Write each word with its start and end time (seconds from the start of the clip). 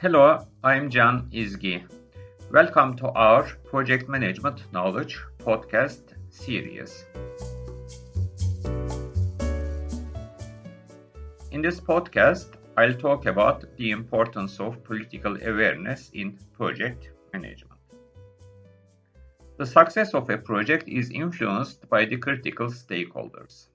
Hello, 0.00 0.46
I'm 0.62 0.88
Can 0.92 1.28
Izgi. 1.32 1.82
Welcome 2.52 2.94
to 2.98 3.08
our 3.08 3.42
Project 3.64 4.08
Management 4.08 4.62
Knowledge 4.72 5.18
podcast 5.38 6.14
series. 6.30 7.04
In 11.50 11.62
this 11.62 11.80
podcast, 11.80 12.54
I'll 12.76 12.94
talk 12.94 13.26
about 13.26 13.64
the 13.76 13.90
importance 13.90 14.60
of 14.60 14.84
political 14.84 15.36
awareness 15.42 16.10
in 16.14 16.38
project 16.52 17.10
management. 17.32 17.80
The 19.56 19.66
success 19.66 20.14
of 20.14 20.30
a 20.30 20.38
project 20.38 20.88
is 20.88 21.10
influenced 21.10 21.88
by 21.88 22.04
the 22.04 22.18
critical 22.18 22.68
stakeholders. 22.68 23.66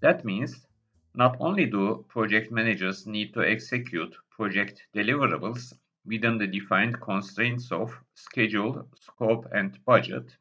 That 0.00 0.24
means 0.24 0.66
not 1.14 1.36
only 1.40 1.66
do 1.66 2.06
project 2.08 2.50
managers 2.50 3.06
need 3.06 3.34
to 3.34 3.42
execute 3.42 4.16
project 4.42 4.82
deliverables 4.92 5.72
within 6.04 6.36
the 6.36 6.48
defined 6.48 7.00
constraints 7.00 7.70
of 7.70 7.96
schedule, 8.14 8.88
scope, 8.98 9.46
and 9.52 9.78
budget, 9.84 10.36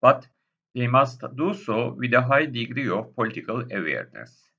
but 0.00 0.24
they 0.72 0.86
must 0.86 1.24
do 1.34 1.52
so 1.52 1.92
with 1.94 2.14
a 2.14 2.22
high 2.22 2.46
degree 2.46 2.88
of 2.88 3.12
political 3.16 3.60
awareness. 3.72 4.52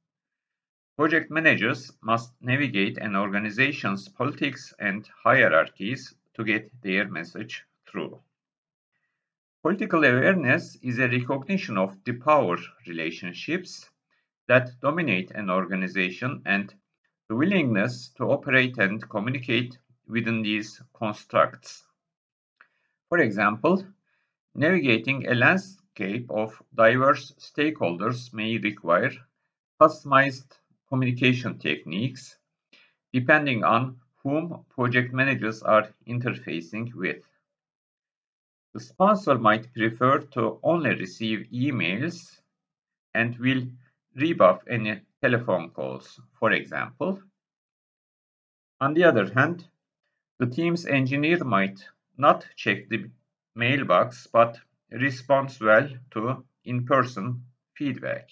Project 0.97 1.31
managers 1.31 1.89
must 2.01 2.33
navigate 2.41 2.97
an 2.97 3.15
organization's 3.15 4.09
politics 4.09 4.73
and 4.77 5.09
hierarchies 5.23 6.13
to 6.33 6.43
get 6.43 6.69
their 6.81 7.07
message 7.07 7.63
through. 7.89 8.19
Political 9.63 10.03
awareness 10.03 10.75
is 10.81 10.99
a 10.99 11.07
recognition 11.07 11.77
of 11.77 11.97
the 12.03 12.11
power 12.11 12.57
relationships 12.85 13.89
that 14.49 14.81
dominate 14.81 15.31
an 15.31 15.49
organization 15.49 16.41
and 16.45 16.73
the 17.31 17.37
willingness 17.37 18.09
to 18.09 18.25
operate 18.25 18.77
and 18.77 19.09
communicate 19.09 19.77
within 20.05 20.41
these 20.41 20.81
constructs. 20.93 21.85
For 23.07 23.19
example, 23.19 23.85
navigating 24.53 25.25
a 25.29 25.35
landscape 25.35 26.29
of 26.29 26.61
diverse 26.75 27.31
stakeholders 27.39 28.33
may 28.33 28.57
require 28.57 29.13
customized 29.79 30.57
communication 30.89 31.57
techniques 31.57 32.35
depending 33.13 33.63
on 33.63 34.01
whom 34.23 34.65
project 34.69 35.13
managers 35.13 35.63
are 35.63 35.87
interfacing 36.05 36.93
with. 36.93 37.23
The 38.73 38.81
sponsor 38.81 39.37
might 39.37 39.73
prefer 39.73 40.19
to 40.35 40.59
only 40.63 40.95
receive 40.95 41.47
emails 41.53 42.41
and 43.13 43.37
will 43.37 43.63
rebuff 44.17 44.67
any 44.67 44.99
telephone 45.21 45.69
calls, 45.69 46.19
for 46.39 46.51
example. 46.51 47.21
On 48.79 48.93
the 48.93 49.03
other 49.03 49.31
hand, 49.33 49.67
the 50.39 50.47
team's 50.47 50.85
engineer 50.87 51.43
might 51.43 51.87
not 52.17 52.47
check 52.55 52.89
the 52.89 53.09
mailbox 53.55 54.27
but 54.27 54.59
responds 54.89 55.59
well 55.59 55.87
to 56.11 56.43
in-person 56.65 57.45
feedback. 57.75 58.29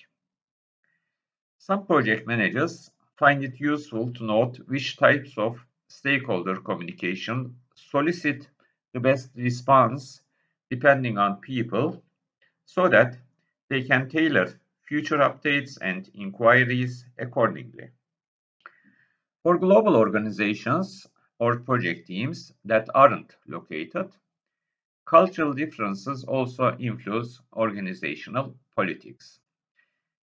Some 1.59 1.85
project 1.85 2.25
managers 2.25 2.89
find 3.17 3.43
it 3.43 3.59
useful 3.59 4.11
to 4.13 4.23
note 4.23 4.57
which 4.67 4.97
types 4.97 5.37
of 5.37 5.63
stakeholder 5.87 6.59
communication 6.61 7.55
solicit 7.75 8.49
the 8.93 8.99
best 8.99 9.29
response 9.35 10.21
depending 10.69 11.17
on 11.17 11.41
people 11.41 12.01
so 12.65 12.87
that 12.89 13.17
they 13.69 13.83
can 13.83 14.09
tailor 14.09 14.59
future 14.89 15.19
updates 15.19 15.77
and 15.83 16.09
inquiries 16.15 17.05
accordingly. 17.19 17.89
For 19.43 19.59
global 19.59 19.95
organizations 19.95 21.05
or 21.37 21.59
project 21.59 22.07
teams 22.07 22.51
that 22.65 22.89
aren't 22.95 23.35
located, 23.47 24.09
cultural 25.05 25.53
differences 25.53 26.23
also 26.23 26.75
influence 26.79 27.39
organizational 27.53 28.55
politics. 28.75 29.39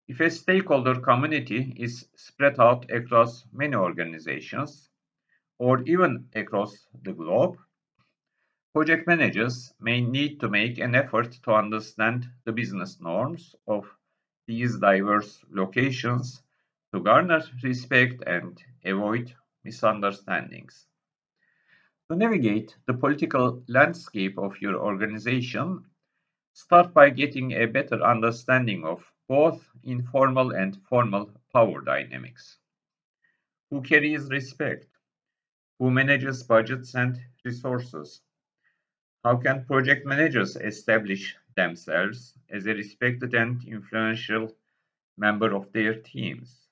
If 0.07 0.19
a 0.19 0.31
stakeholder 0.31 0.99
community 0.99 1.75
is 1.77 2.07
spread 2.15 2.59
out 2.59 2.89
across 2.89 3.45
many 3.53 3.75
organizations, 3.75 4.89
or 5.59 5.83
even 5.83 6.27
across 6.33 6.87
the 7.03 7.13
globe, 7.13 7.57
project 8.73 9.05
managers 9.05 9.71
may 9.79 10.01
need 10.01 10.39
to 10.39 10.49
make 10.49 10.79
an 10.79 10.95
effort 10.95 11.33
to 11.43 11.51
understand 11.53 12.27
the 12.45 12.51
business 12.51 12.99
norms 12.99 13.55
of 13.67 13.94
these 14.47 14.77
diverse 14.77 15.43
locations 15.49 16.41
to 16.93 16.99
garner 17.01 17.41
respect 17.63 18.23
and 18.27 18.63
avoid 18.83 19.33
misunderstandings. 19.63 20.87
To 22.09 22.15
navigate 22.15 22.75
the 22.87 22.95
political 22.95 23.63
landscape 23.67 24.39
of 24.39 24.59
your 24.59 24.75
organization, 24.75 25.85
start 26.53 26.93
by 26.93 27.09
getting 27.09 27.53
a 27.53 27.65
better 27.65 28.03
understanding 28.03 28.85
of 28.85 29.11
both 29.27 29.69
informal 29.83 30.51
and 30.51 30.77
formal 30.87 31.31
power 31.53 31.81
dynamics. 31.81 32.57
Who 33.69 33.81
carries 33.83 34.29
respect? 34.31 34.87
Who 35.79 35.91
manages 35.91 36.43
budgets 36.43 36.95
and 36.95 37.19
resources? 37.43 38.21
How 39.25 39.35
can 39.35 39.65
project 39.65 40.05
managers 40.05 40.55
establish 40.55 41.35
themselves 41.55 42.37
as 42.49 42.65
a 42.65 42.73
respected 42.73 43.33
and 43.33 43.63
influential 43.67 44.53
member 45.17 45.55
of 45.55 45.71
their 45.73 45.95
teams. 46.01 46.67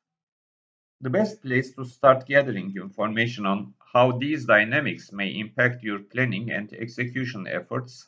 The 1.02 1.10
best 1.10 1.42
place 1.42 1.74
to 1.76 1.86
start 1.86 2.28
gathering 2.28 2.76
information 2.76 3.46
on 3.46 3.74
how 3.94 4.12
these 4.14 4.46
dynamics 4.46 5.12
may 5.12 5.30
impact 5.38 5.84
your 5.84 6.00
planning 6.00 6.52
and 6.52 6.74
execution 6.74 7.48
efforts 7.48 8.08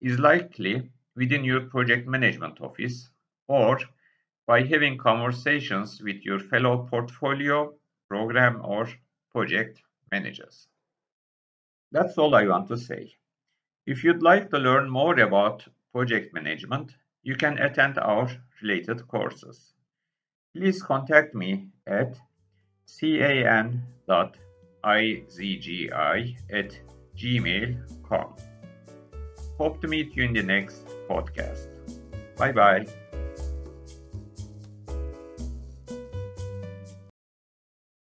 is 0.00 0.18
likely 0.18 0.90
within 1.14 1.44
your 1.44 1.62
project 1.62 2.06
management 2.06 2.60
office 2.60 3.08
or 3.48 3.78
by 4.46 4.62
having 4.62 4.98
conversations 4.98 6.02
with 6.02 6.24
your 6.24 6.38
fellow 6.38 6.86
portfolio, 6.86 7.74
program, 8.08 8.60
or 8.64 8.88
project 9.32 9.82
managers. 10.12 10.68
That's 11.92 12.18
all 12.18 12.34
I 12.34 12.46
want 12.46 12.68
to 12.68 12.76
say. 12.76 13.16
If 13.86 14.04
you'd 14.04 14.22
like 14.22 14.50
to 14.50 14.58
learn 14.58 14.90
more 14.90 15.18
about 15.18 15.66
project 15.96 16.34
management, 16.34 16.94
you 17.22 17.34
can 17.34 17.56
attend 17.56 17.96
our 17.98 18.28
related 18.62 19.08
courses. 19.08 19.72
Please 20.54 20.82
contact 20.82 21.34
me 21.34 21.68
at 21.86 22.18
can.izgi 22.98 23.80
at 26.60 26.70
gmail.com. 27.20 28.36
Hope 29.58 29.80
to 29.80 29.88
meet 29.88 30.14
you 30.14 30.24
in 30.24 30.34
the 30.34 30.42
next 30.42 30.86
podcast. 31.08 31.68
Bye 32.36 32.52
bye. 32.52 33.05